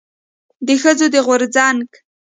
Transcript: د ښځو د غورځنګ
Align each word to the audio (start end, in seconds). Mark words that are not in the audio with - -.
د 0.67 0.69
ښځو 0.81 1.05
د 1.13 1.15
غورځنګ 1.25 1.89